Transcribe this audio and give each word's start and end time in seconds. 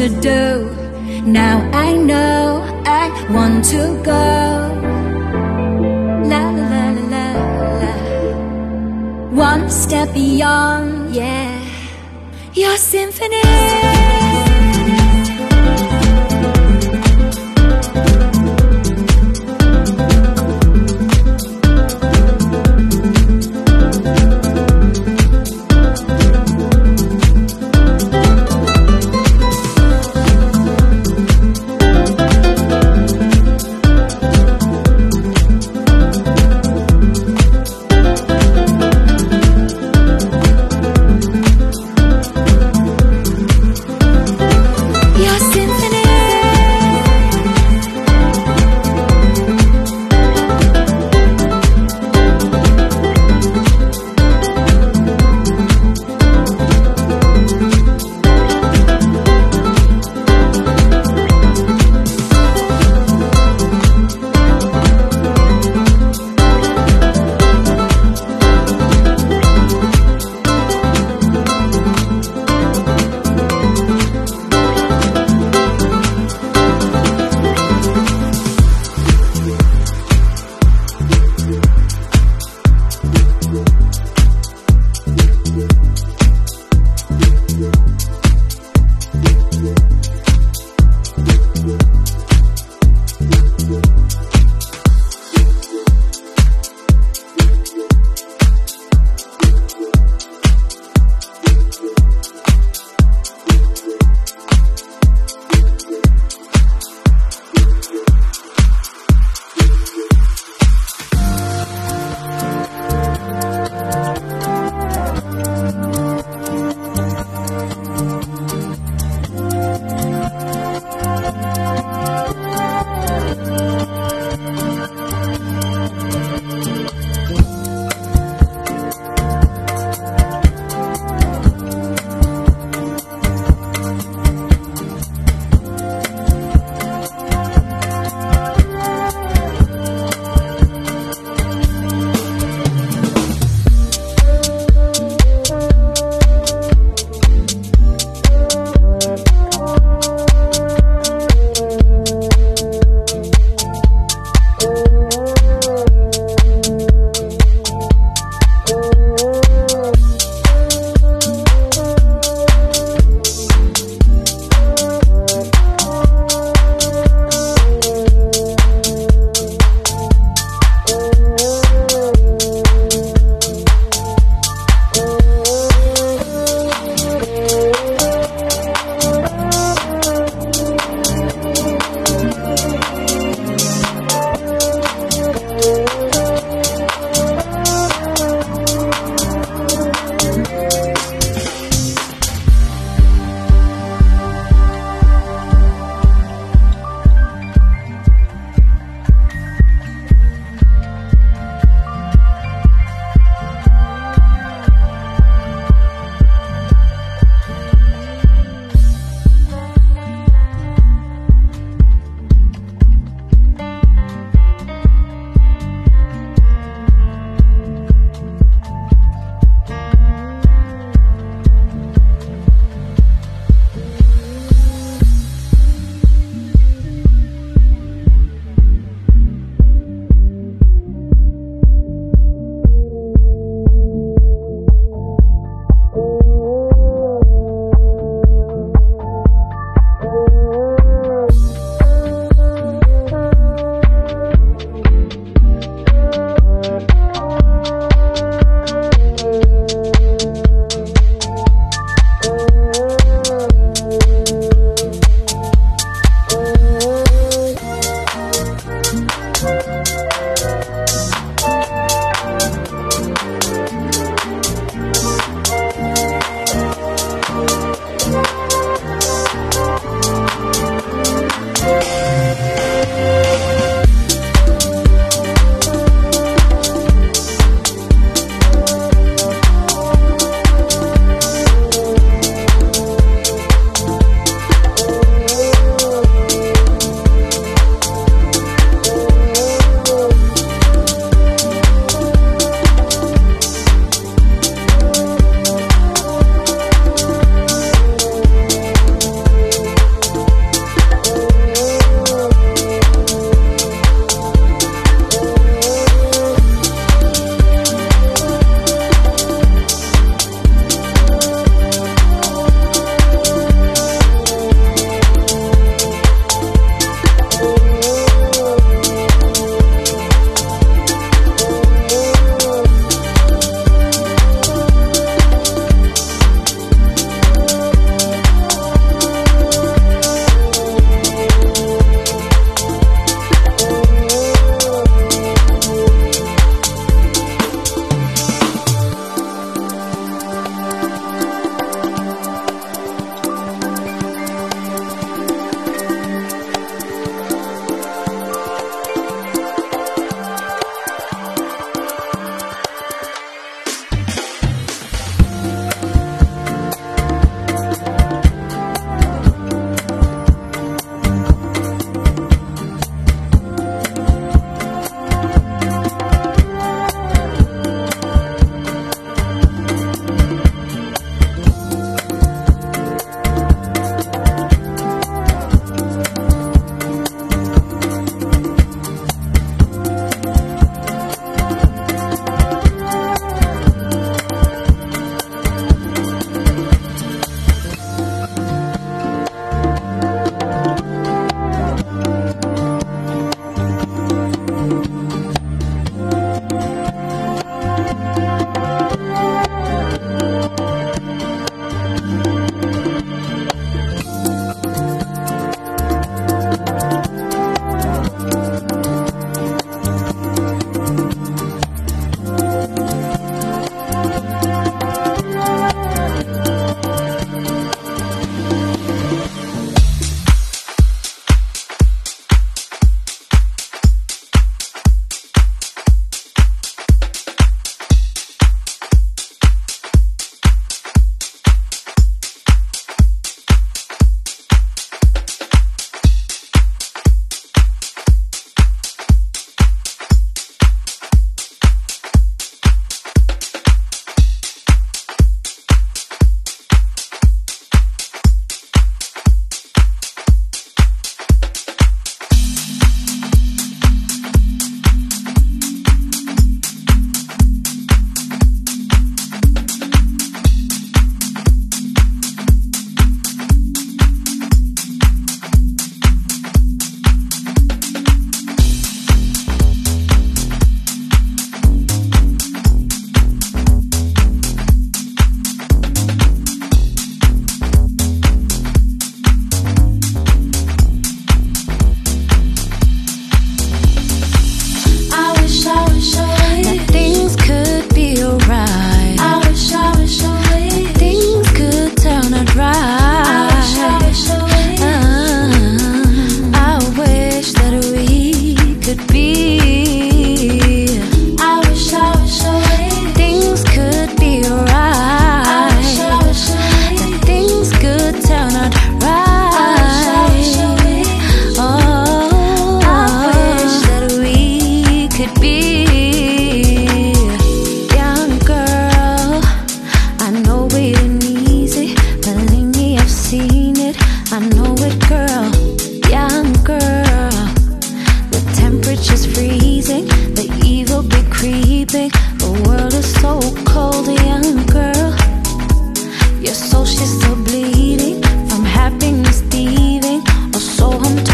to 0.00 0.08
do? 0.20 0.39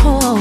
mejor. 0.07 0.36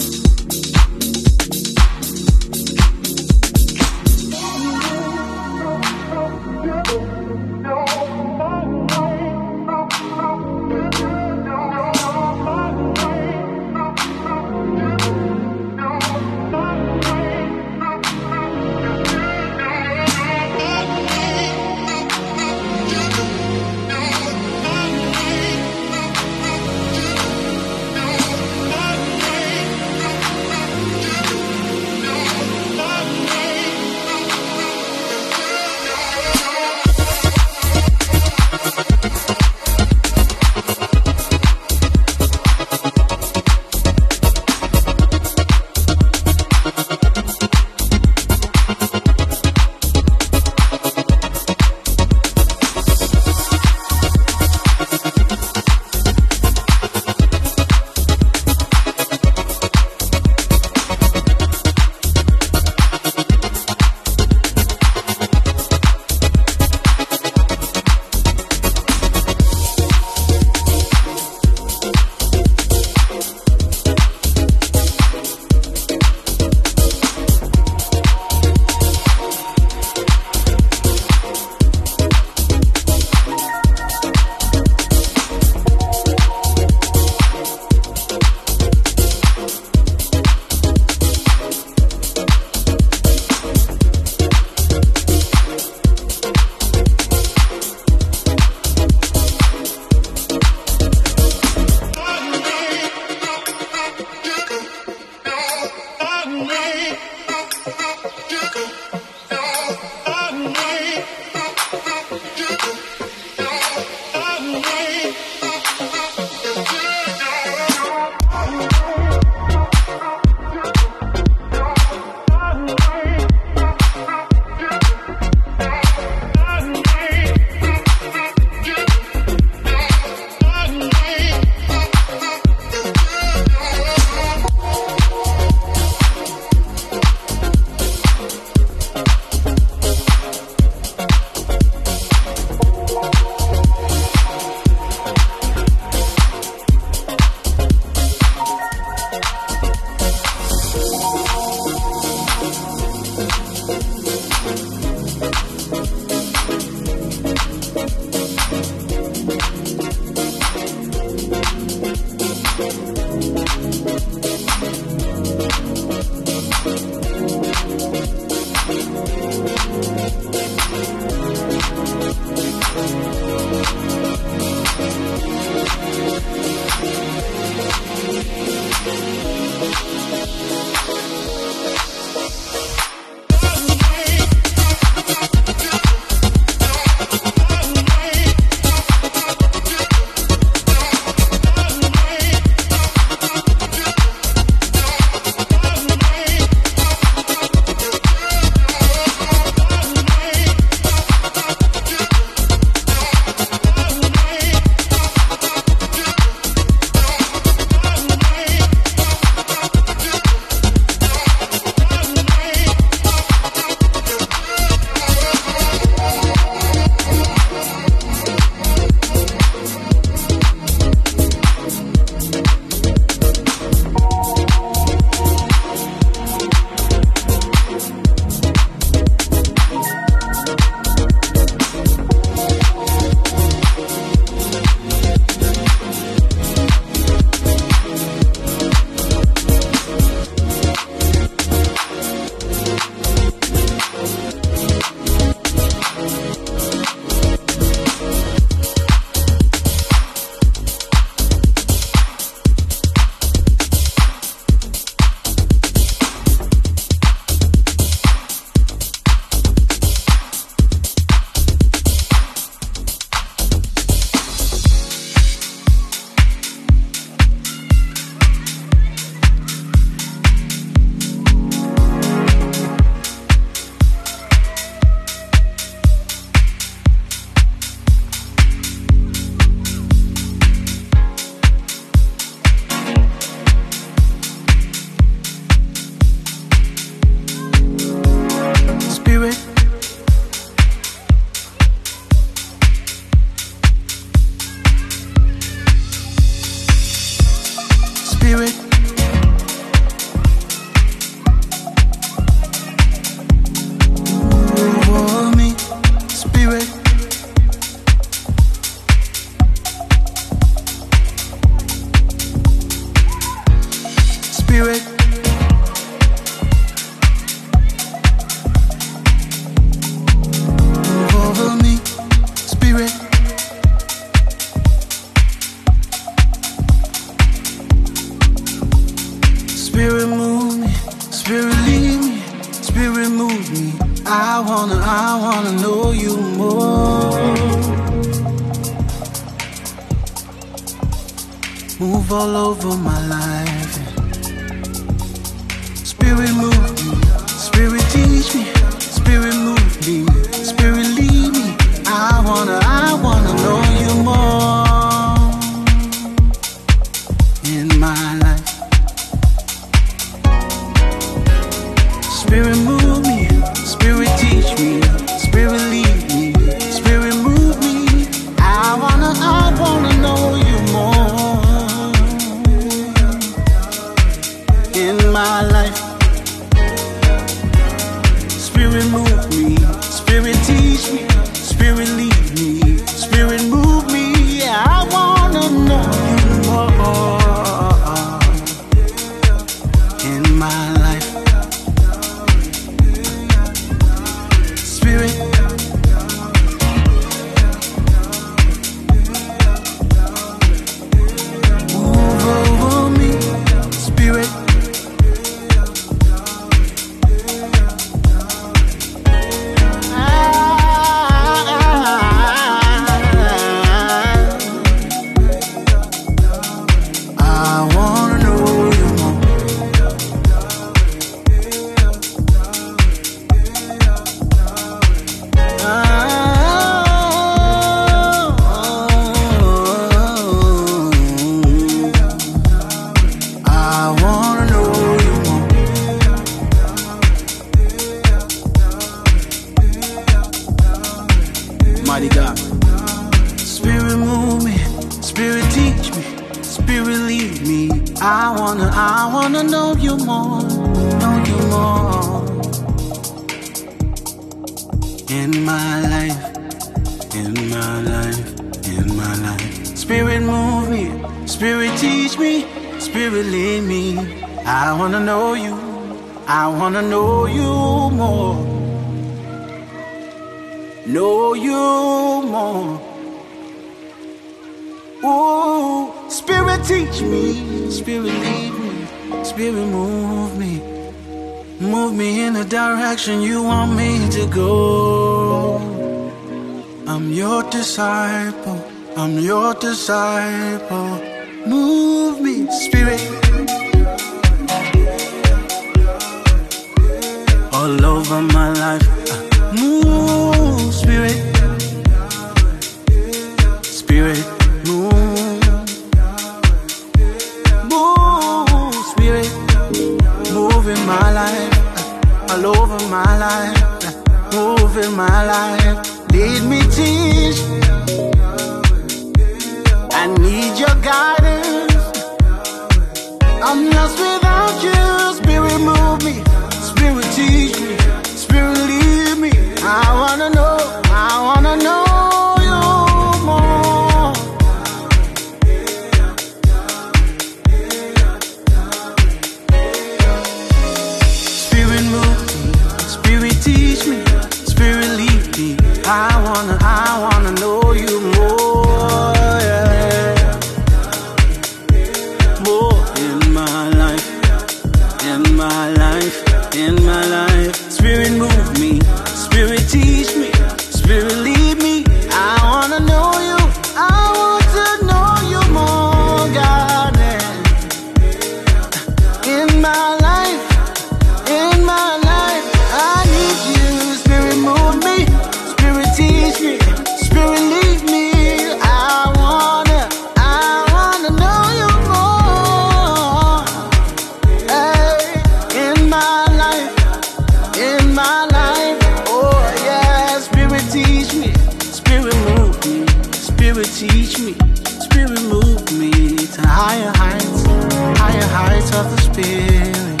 of 598.74 598.90
the 598.90 599.00
spirit. 599.00 600.00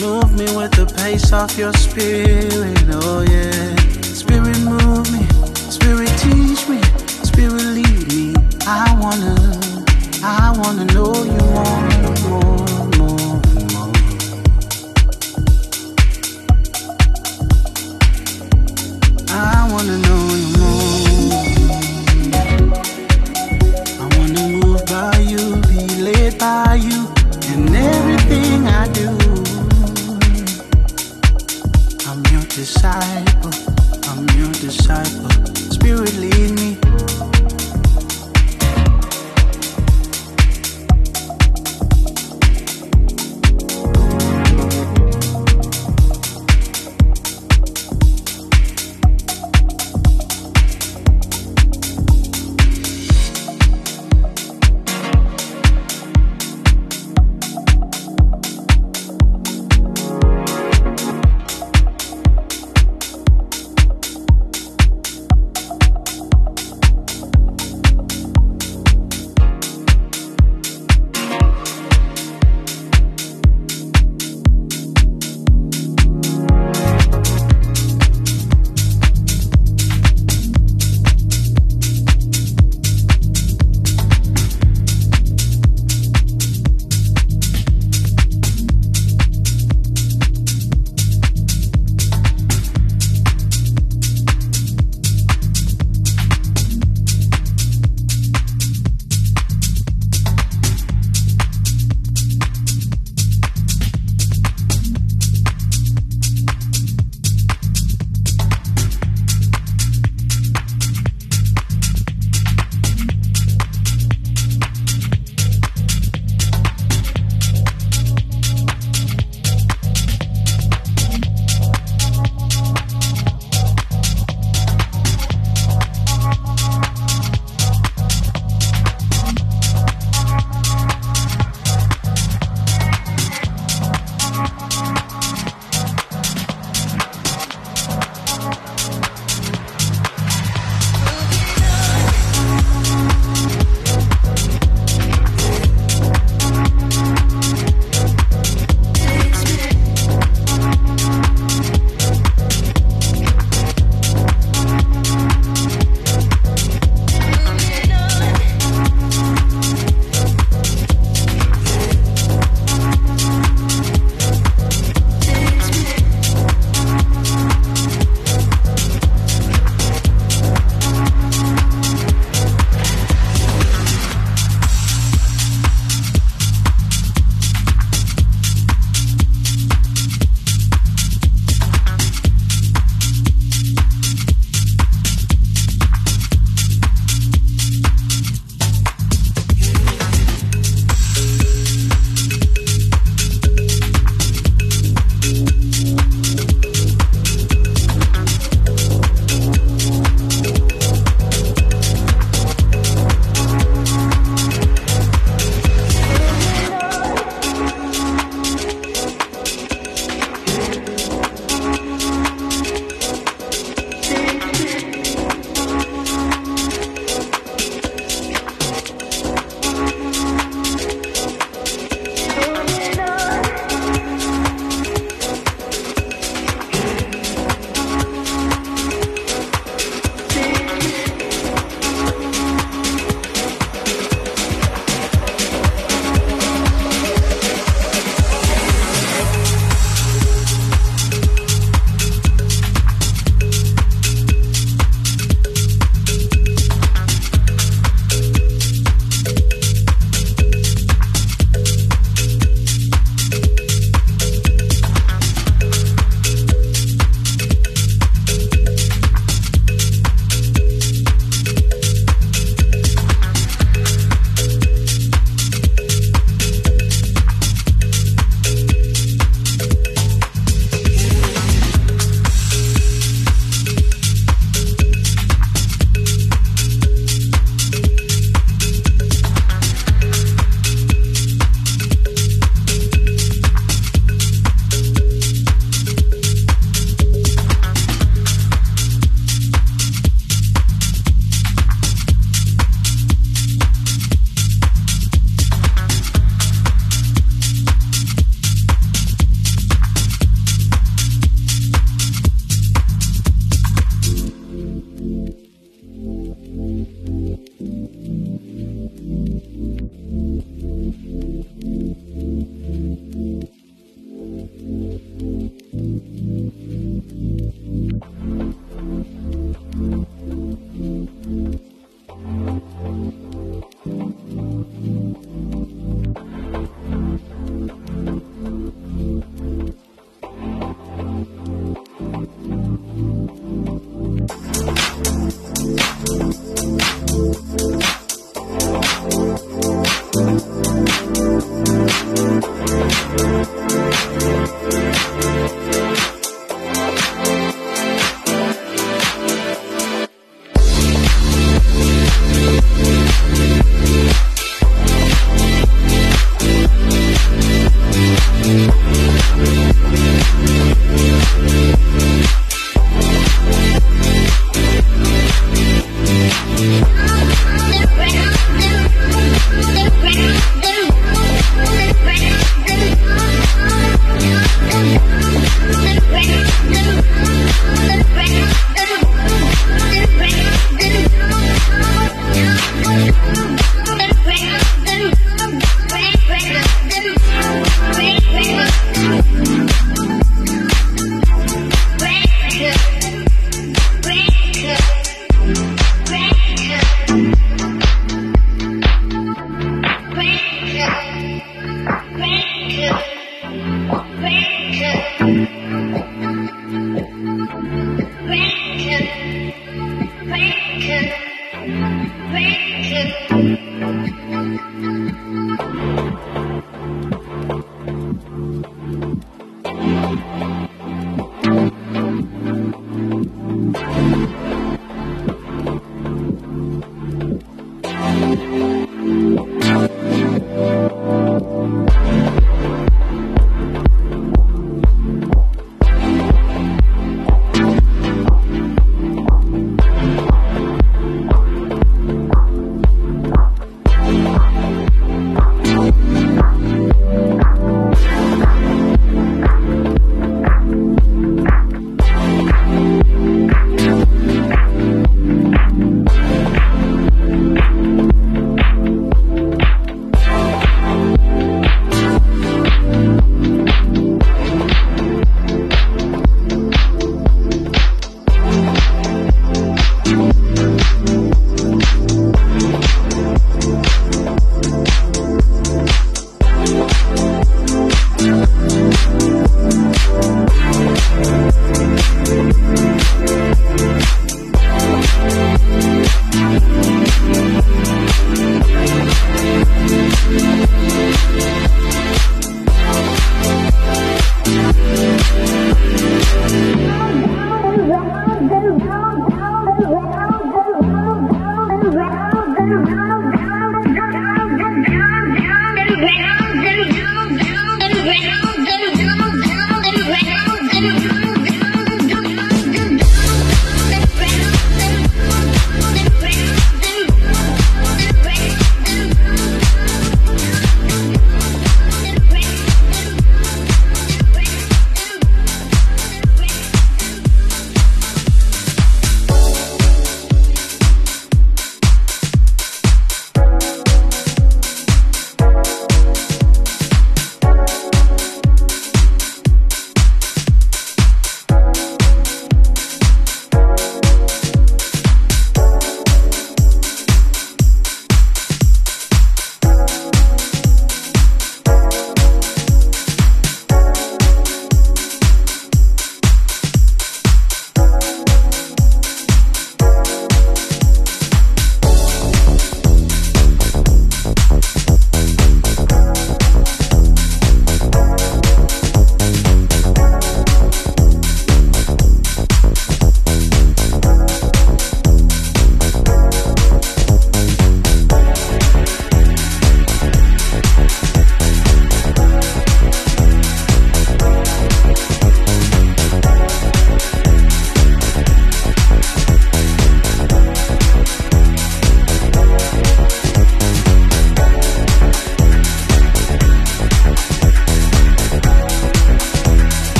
Move 0.00 0.32
me 0.32 0.46
with 0.56 0.72
the 0.72 0.86
pace 0.96 1.32
of 1.32 1.56
your 1.58 1.72
spirit, 1.72 2.84
oh 2.90 3.22
yeah. 3.22 3.74
Spirit, 4.02 4.58
move 4.60 5.10
me. 5.12 5.26
Spirit, 5.70 6.08
teach 6.18 6.68
me. 6.68 6.80
Spirit, 7.24 7.64
lead 7.76 8.12
me. 8.12 8.34
I 8.66 8.94
wanna, 9.00 9.34
I 10.22 10.52
wanna 10.56 10.84
know 10.86 11.12
you 11.24 11.38
more. 11.54 11.97
Disciple. 32.78 33.50
Oh, 33.50 34.00
I'm 34.06 34.38
your 34.38 34.52
disciple. 34.52 35.30
Spirit 35.56 36.14
lead 36.14 36.37